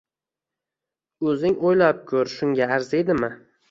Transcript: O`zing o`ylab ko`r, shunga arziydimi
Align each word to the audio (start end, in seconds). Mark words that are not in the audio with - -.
O`zing 1.33 1.59
o`ylab 1.69 2.03
ko`r, 2.11 2.35
shunga 2.41 2.75
arziydimi 2.81 3.37